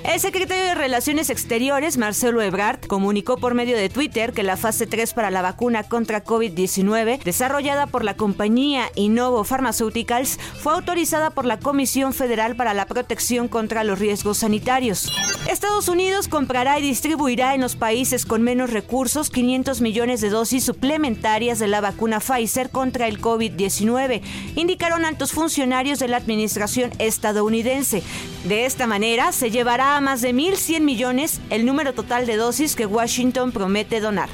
El 0.04 0.20
secretario 0.20 0.64
de 0.64 0.76
Relaciones 0.76 1.30
Exteriores, 1.30 1.98
Marcelo 1.98 2.42
Ebrard, 2.42 2.80
comunicó 2.88 3.38
por 3.38 3.54
medio 3.54 3.78
de 3.78 3.88
Twitter 3.88 4.34
que 4.34 4.42
la 4.42 4.58
fase 4.58 4.88
3 4.88 5.14
para 5.14 5.30
la 5.30 5.44
vacuna 5.44 5.84
contra 5.84 6.24
COVID-19, 6.24 7.22
desarrollada 7.24 7.86
por 7.86 8.04
la 8.04 8.16
compañía 8.16 8.90
Innovo 8.96 9.44
Pharmaceuticals, 9.44 10.40
fue 10.60 10.74
autorizada 10.74 11.30
por 11.30 11.46
la 11.46 11.60
Comisión 11.60 12.14
Federal 12.14 12.56
para 12.56 12.74
la 12.74 12.88
Protección 12.88 13.48
contra 13.48 13.84
los 13.84 14.00
Riesgos 14.00 14.40
Sanitarios. 14.40 15.12
Estados 15.48 15.88
Unidos 15.88 16.28
comprará 16.28 16.80
y 16.80 16.82
distribuirá 16.82 17.54
en 17.54 17.62
los 17.62 17.76
países 17.76 18.26
con 18.26 18.42
menos 18.42 18.72
recursos 18.72 19.30
500 19.30 19.82
millones 19.82 20.20
de 20.22 20.30
dosis 20.30 20.64
suplementarias 20.64 21.60
de 21.60 21.68
la 21.68 21.80
vacuna 21.80 22.20
Pfizer 22.20 22.72
contra 22.72 23.08
el 23.08 23.22
COVID-19, 23.22 24.22
indicaron 24.56 25.06
altos 25.06 25.32
funcionarios 25.32 26.00
de 26.00 26.08
la 26.08 26.18
administración 26.18 26.92
estadounidense. 26.98 28.02
De 28.46 28.66
esta 28.66 28.88
manera, 28.88 29.32
se 29.32 29.52
llevará 29.52 29.91
a 29.98 30.02
más 30.02 30.22
de 30.22 30.34
1.100 30.34 30.82
millones 30.82 31.42
el 31.50 31.66
número 31.66 31.94
total 31.94 32.26
de 32.26 32.38
dosis 32.38 32.76
que 32.76 32.86
Washington 32.86 33.52
promete 33.52 34.00
donar. 34.00 34.30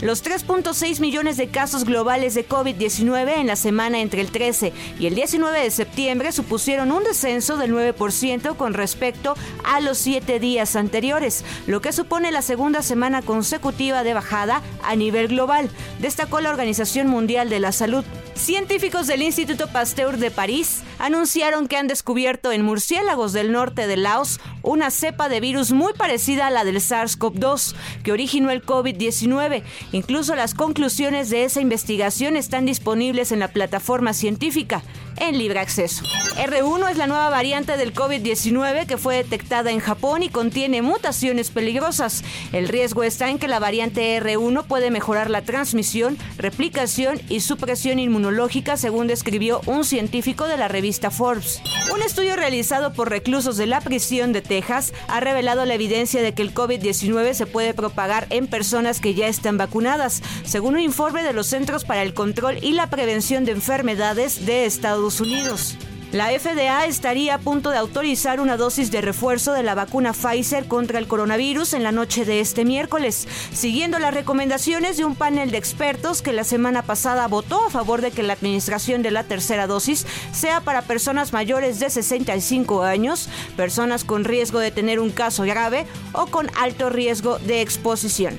Los 0.00 0.24
3.6 0.24 1.00
millones 1.00 1.36
de 1.36 1.48
casos 1.48 1.84
globales 1.84 2.34
de 2.34 2.46
COVID-19 2.46 3.38
en 3.38 3.48
la 3.48 3.56
semana 3.56 4.00
entre 4.00 4.20
el 4.20 4.30
13 4.30 4.72
y 5.00 5.06
el 5.06 5.16
19 5.16 5.60
de 5.60 5.70
septiembre 5.72 6.30
supusieron 6.30 6.92
un 6.92 7.02
descenso 7.02 7.56
del 7.56 7.72
9% 7.72 8.56
con 8.56 8.74
respecto 8.74 9.34
a 9.64 9.80
los 9.80 9.98
siete 9.98 10.38
días 10.38 10.76
anteriores, 10.76 11.44
lo 11.66 11.80
que 11.80 11.92
supone 11.92 12.30
la 12.30 12.42
segunda 12.42 12.82
semana 12.82 13.22
consecutiva 13.22 14.04
de 14.04 14.14
bajada 14.14 14.62
a 14.84 14.94
nivel 14.94 15.28
global, 15.28 15.68
destacó 15.98 16.40
la 16.40 16.50
Organización 16.50 17.08
Mundial 17.08 17.50
de 17.50 17.58
la 17.58 17.72
Salud. 17.72 18.04
Científicos 18.36 19.08
del 19.08 19.22
Instituto 19.22 19.66
Pasteur 19.66 20.16
de 20.18 20.30
París 20.30 20.82
anunciaron 20.98 21.68
que 21.68 21.76
han 21.76 21.88
descubierto 21.88 22.52
en 22.52 22.62
murciélagos 22.62 23.32
del 23.32 23.52
norte 23.52 23.86
de 23.86 23.96
Laos 23.96 24.40
una 24.62 24.90
cepa 24.90 25.28
de 25.28 25.40
virus 25.40 25.72
muy 25.72 25.92
parecida 25.92 26.46
a 26.46 26.50
la 26.50 26.64
del 26.64 26.76
SARS-CoV-2 26.76 27.74
que 28.02 28.12
originó 28.12 28.50
el 28.50 28.64
COVID-19. 28.64 29.62
Incluso 29.92 30.34
las 30.34 30.54
conclusiones 30.54 31.30
de 31.30 31.44
esa 31.44 31.60
investigación 31.60 32.36
están 32.36 32.66
disponibles 32.66 33.32
en 33.32 33.40
la 33.40 33.48
plataforma 33.48 34.12
científica 34.12 34.82
en 35.20 35.38
libre 35.38 35.60
acceso. 35.60 36.04
R1 36.36 36.90
es 36.90 36.96
la 36.96 37.06
nueva 37.06 37.30
variante 37.30 37.76
del 37.76 37.94
COVID-19 37.94 38.86
que 38.86 38.96
fue 38.96 39.16
detectada 39.16 39.70
en 39.70 39.80
Japón 39.80 40.22
y 40.22 40.28
contiene 40.28 40.82
mutaciones 40.82 41.50
peligrosas. 41.50 42.22
El 42.52 42.68
riesgo 42.68 43.02
está 43.02 43.28
en 43.28 43.38
que 43.38 43.48
la 43.48 43.58
variante 43.58 44.20
R1 44.20 44.64
puede 44.64 44.90
mejorar 44.90 45.30
la 45.30 45.42
transmisión, 45.42 46.16
replicación 46.36 47.20
y 47.28 47.40
supresión 47.40 47.98
inmunológica, 47.98 48.76
según 48.76 49.06
describió 49.06 49.60
un 49.66 49.84
científico 49.84 50.46
de 50.46 50.56
la 50.56 50.68
revista 50.68 51.10
Forbes. 51.10 51.60
Un 51.92 52.02
estudio 52.02 52.36
realizado 52.36 52.92
por 52.92 53.10
reclusos 53.10 53.56
de 53.56 53.66
la 53.66 53.80
prisión 53.80 54.32
de 54.32 54.42
Texas 54.42 54.92
ha 55.08 55.20
revelado 55.20 55.64
la 55.64 55.74
evidencia 55.74 56.22
de 56.22 56.34
que 56.34 56.42
el 56.42 56.54
COVID-19 56.54 57.34
se 57.34 57.46
puede 57.46 57.74
propagar 57.74 58.26
en 58.30 58.46
personas 58.46 59.00
que 59.00 59.14
ya 59.14 59.26
están 59.28 59.58
vacunadas, 59.58 60.22
según 60.44 60.74
un 60.74 60.80
informe 60.80 61.22
de 61.22 61.32
los 61.32 61.46
Centros 61.48 61.84
para 61.84 62.02
el 62.02 62.14
Control 62.14 62.58
y 62.62 62.72
la 62.72 62.90
Prevención 62.90 63.44
de 63.44 63.52
Enfermedades 63.52 64.46
de 64.46 64.66
Unidos. 65.08 65.76
La 66.12 66.28
FDA 66.30 66.86
estaría 66.86 67.34
a 67.34 67.38
punto 67.38 67.68
de 67.68 67.76
autorizar 67.76 68.40
una 68.40 68.56
dosis 68.56 68.90
de 68.90 69.02
refuerzo 69.02 69.52
de 69.52 69.62
la 69.62 69.74
vacuna 69.74 70.14
Pfizer 70.14 70.66
contra 70.66 70.98
el 70.98 71.06
coronavirus 71.06 71.74
en 71.74 71.82
la 71.82 71.92
noche 71.92 72.24
de 72.24 72.40
este 72.40 72.64
miércoles, 72.64 73.28
siguiendo 73.52 73.98
las 73.98 74.14
recomendaciones 74.14 74.96
de 74.96 75.04
un 75.04 75.14
panel 75.14 75.50
de 75.50 75.58
expertos 75.58 76.22
que 76.22 76.32
la 76.32 76.44
semana 76.44 76.80
pasada 76.82 77.26
votó 77.26 77.62
a 77.66 77.70
favor 77.70 78.00
de 78.00 78.10
que 78.10 78.22
la 78.22 78.32
administración 78.32 79.02
de 79.02 79.10
la 79.10 79.24
tercera 79.24 79.66
dosis 79.66 80.06
sea 80.32 80.60
para 80.62 80.82
personas 80.82 81.34
mayores 81.34 81.78
de 81.78 81.90
65 81.90 82.84
años, 82.84 83.28
personas 83.54 84.04
con 84.04 84.24
riesgo 84.24 84.60
de 84.60 84.70
tener 84.70 85.00
un 85.00 85.10
caso 85.10 85.42
grave 85.42 85.86
o 86.12 86.26
con 86.26 86.50
alto 86.56 86.88
riesgo 86.88 87.38
de 87.40 87.60
exposición. 87.60 88.38